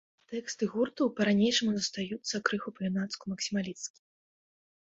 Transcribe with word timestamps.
Тэксты 0.31 0.69
гурта 0.71 1.07
па-ранейшаму 1.19 1.75
застаюцца 1.75 2.43
крыху 2.49 2.69
па-юнацку 2.81 3.23
максімалісцкімі. 3.35 4.05